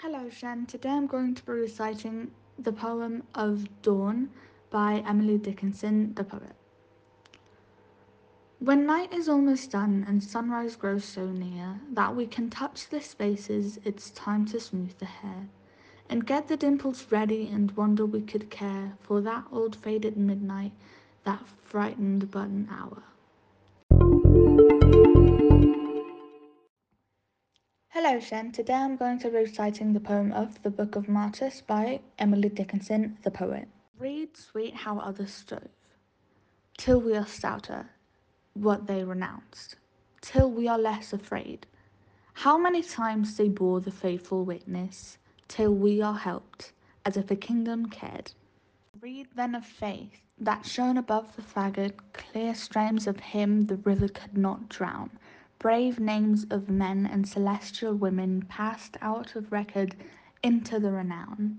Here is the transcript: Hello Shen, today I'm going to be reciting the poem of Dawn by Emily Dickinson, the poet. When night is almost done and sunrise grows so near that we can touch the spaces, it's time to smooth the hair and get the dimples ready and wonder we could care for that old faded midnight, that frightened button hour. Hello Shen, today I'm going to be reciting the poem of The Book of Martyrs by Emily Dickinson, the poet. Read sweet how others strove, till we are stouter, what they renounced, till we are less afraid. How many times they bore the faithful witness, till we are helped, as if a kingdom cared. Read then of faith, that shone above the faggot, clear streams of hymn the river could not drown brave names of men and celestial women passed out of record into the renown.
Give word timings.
Hello 0.00 0.28
Shen, 0.28 0.66
today 0.66 0.90
I'm 0.90 1.06
going 1.06 1.34
to 1.36 1.42
be 1.46 1.52
reciting 1.52 2.30
the 2.58 2.70
poem 2.70 3.22
of 3.34 3.80
Dawn 3.80 4.28
by 4.68 5.02
Emily 5.06 5.38
Dickinson, 5.38 6.12
the 6.12 6.22
poet. 6.22 6.54
When 8.58 8.84
night 8.84 9.14
is 9.14 9.26
almost 9.26 9.70
done 9.70 10.04
and 10.06 10.22
sunrise 10.22 10.76
grows 10.76 11.06
so 11.06 11.24
near 11.24 11.80
that 11.94 12.14
we 12.14 12.26
can 12.26 12.50
touch 12.50 12.90
the 12.90 13.00
spaces, 13.00 13.78
it's 13.84 14.10
time 14.10 14.44
to 14.48 14.60
smooth 14.60 14.98
the 14.98 15.06
hair 15.06 15.48
and 16.10 16.26
get 16.26 16.46
the 16.48 16.58
dimples 16.58 17.06
ready 17.10 17.48
and 17.48 17.74
wonder 17.74 18.04
we 18.04 18.20
could 18.20 18.50
care 18.50 18.92
for 19.00 19.22
that 19.22 19.44
old 19.50 19.76
faded 19.76 20.18
midnight, 20.18 20.72
that 21.24 21.48
frightened 21.64 22.30
button 22.30 22.68
hour. 22.70 23.02
Hello 27.98 28.20
Shen, 28.20 28.52
today 28.52 28.74
I'm 28.74 28.96
going 28.96 29.18
to 29.20 29.30
be 29.30 29.38
reciting 29.38 29.94
the 29.94 30.00
poem 30.00 30.30
of 30.32 30.62
The 30.62 30.68
Book 30.68 30.96
of 30.96 31.08
Martyrs 31.08 31.62
by 31.62 32.00
Emily 32.18 32.50
Dickinson, 32.50 33.16
the 33.22 33.30
poet. 33.30 33.68
Read 33.98 34.36
sweet 34.36 34.74
how 34.74 34.98
others 34.98 35.32
strove, 35.32 35.70
till 36.76 37.00
we 37.00 37.16
are 37.16 37.24
stouter, 37.24 37.88
what 38.52 38.86
they 38.86 39.02
renounced, 39.02 39.76
till 40.20 40.50
we 40.50 40.68
are 40.68 40.78
less 40.78 41.14
afraid. 41.14 41.66
How 42.34 42.58
many 42.58 42.82
times 42.82 43.34
they 43.38 43.48
bore 43.48 43.80
the 43.80 43.90
faithful 43.90 44.44
witness, 44.44 45.16
till 45.48 45.72
we 45.74 46.02
are 46.02 46.18
helped, 46.18 46.72
as 47.06 47.16
if 47.16 47.30
a 47.30 47.34
kingdom 47.34 47.86
cared. 47.88 48.30
Read 49.00 49.28
then 49.34 49.54
of 49.54 49.64
faith, 49.64 50.20
that 50.38 50.66
shone 50.66 50.98
above 50.98 51.34
the 51.34 51.40
faggot, 51.40 51.94
clear 52.12 52.54
streams 52.54 53.06
of 53.06 53.20
hymn 53.20 53.68
the 53.68 53.76
river 53.76 54.08
could 54.08 54.36
not 54.36 54.68
drown 54.68 55.08
brave 55.58 55.98
names 55.98 56.46
of 56.50 56.68
men 56.68 57.06
and 57.06 57.28
celestial 57.28 57.94
women 57.94 58.42
passed 58.42 58.96
out 59.00 59.34
of 59.36 59.52
record 59.52 59.94
into 60.42 60.78
the 60.78 60.92
renown. 60.92 61.58